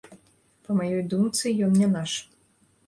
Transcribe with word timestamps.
Па 0.67 0.71
маёй 0.79 1.03
думцы, 1.11 1.45
ён 1.69 1.79
не 1.85 1.93
наш. 1.97 2.11